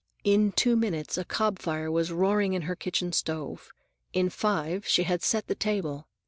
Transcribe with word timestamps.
In 0.23 0.51
two 0.53 0.75
minutes 0.75 1.15
a 1.19 1.23
cob 1.23 1.59
fire 1.59 1.91
was 1.91 2.11
roaring 2.11 2.53
in 2.53 2.63
her 2.63 2.75
kitchen 2.75 3.13
stove, 3.13 3.69
in 4.13 4.31
five 4.31 4.87
she 4.87 5.03
had 5.03 5.21
set 5.21 5.45
the 5.45 5.53
table. 5.53 6.07